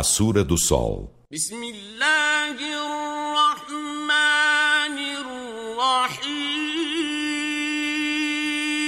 A 0.00 0.02
Sura 0.02 0.42
do 0.42 0.56
Sol. 0.56 1.12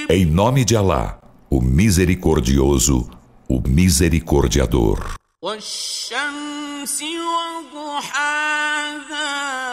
Em 0.09 0.25
nome 0.25 0.65
de 0.65 0.75
Alá, 0.75 1.21
o 1.51 1.61
Misericordioso, 1.61 3.11
o 3.47 3.61
Misericordiador. 3.61 5.17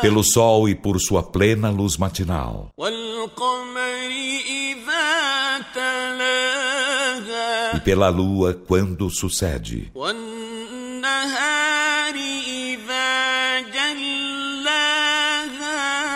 Pelo 0.02 0.24
sol 0.24 0.68
e 0.68 0.76
por 0.76 1.00
sua 1.00 1.24
plena 1.24 1.70
luz 1.70 1.96
matinal. 1.96 2.70
E 7.76 7.80
pela 7.82 8.10
lua 8.10 8.54
quando 8.54 9.10
sucede. 9.10 9.92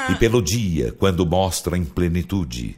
E 0.10 0.16
pelo 0.16 0.42
dia 0.42 0.92
quando 0.92 1.26
mostra 1.26 1.78
em 1.78 1.86
plenitude. 1.86 2.78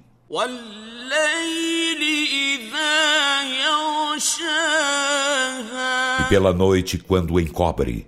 E 6.19 6.23
pela 6.29 6.53
noite 6.53 6.97
quando 6.97 7.39
encobre. 7.39 8.07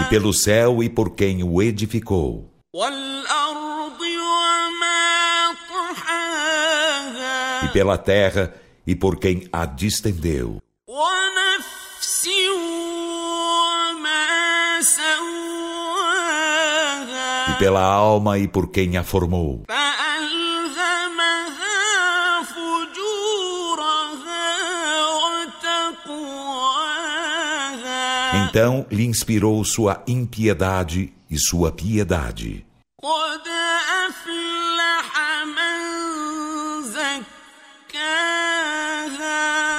E 0.00 0.04
pelo 0.10 0.32
céu 0.32 0.82
e 0.82 0.88
por 0.88 1.14
quem 1.14 1.42
o 1.42 1.62
edificou. 1.62 2.50
E 7.66 7.72
pela 7.72 7.98
terra 7.98 8.54
e 8.86 8.94
por 8.94 9.18
quem 9.18 9.48
a 9.52 9.66
distendeu. 9.66 10.62
E 17.48 17.58
pela 17.58 17.82
alma 17.82 18.38
e 18.38 18.46
por 18.46 18.68
quem 18.70 18.96
a 18.96 19.02
formou. 19.02 19.64
Então 28.48 28.86
lhe 28.90 29.04
inspirou 29.04 29.64
sua 29.64 30.02
impiedade 30.06 31.12
e 31.28 31.36
sua 31.36 31.72
piedade. 31.72 32.64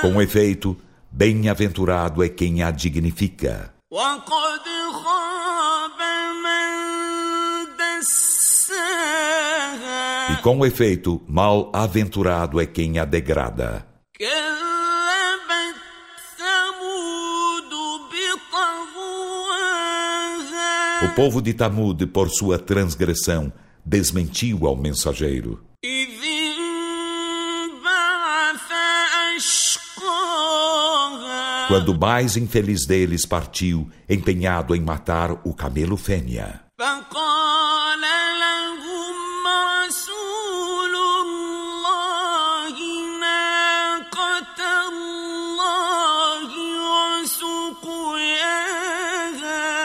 Com 0.01 0.21
efeito, 0.21 0.77
bem-aventurado 1.11 2.23
é 2.23 2.29
quem 2.29 2.61
a 2.61 2.69
dignifica. 2.69 3.73
E 10.31 10.41
com 10.43 10.65
efeito, 10.65 11.21
mal-aventurado 11.27 12.61
é 12.61 12.65
quem 12.67 12.99
a 12.99 13.05
degrada. 13.05 13.87
O 21.03 21.09
povo 21.15 21.41
de 21.41 21.53
Tamud, 21.53 22.05
por 22.07 22.29
sua 22.29 22.59
transgressão, 22.59 23.51
desmentiu 23.83 24.67
ao 24.67 24.75
mensageiro. 24.75 25.63
Quando 31.67 31.89
o 31.89 31.99
mais 31.99 32.37
infeliz 32.37 32.85
deles 32.85 33.25
partiu, 33.25 33.89
empenhado 34.07 34.73
em 34.73 34.79
matar 34.79 35.33
o 35.45 35.53
camelo 35.53 35.97
fêmea. 35.97 36.61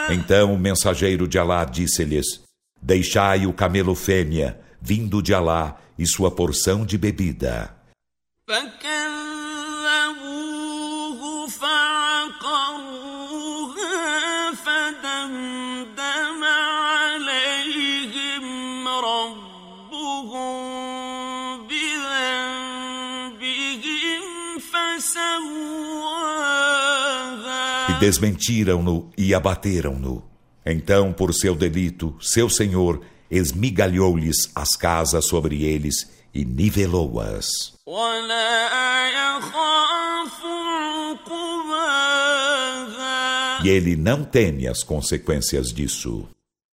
Então 0.09 0.53
o 0.53 0.57
mensageiro 0.57 1.27
de 1.27 1.37
Alá 1.37 1.65
disse-lhes: 1.65 2.43
Deixai 2.81 3.45
o 3.45 3.51
camelo 3.51 3.93
fêmea, 3.93 4.57
vindo 4.81 5.21
de 5.21 5.33
Alá, 5.33 5.77
e 5.99 6.07
sua 6.07 6.31
porção 6.31 6.85
de 6.85 6.97
bebida. 6.97 7.75
Desmentiram-no 28.03 29.09
e 29.17 29.33
abateram-no. 29.33 30.23
Então, 30.65 31.13
por 31.13 31.33
seu 31.33 31.55
delito, 31.55 32.15
seu 32.21 32.49
senhor 32.49 33.01
esmigalhou-lhes 33.31 34.51
as 34.53 34.75
casas 34.75 35.25
sobre 35.25 35.63
eles 35.63 36.11
e 36.33 36.43
nivelou-as. 36.43 37.47
E 43.63 43.69
ele 43.69 43.95
não 43.95 44.25
teme 44.25 44.67
as 44.67 44.83
consequências 44.83 45.71
disso. 45.71 46.27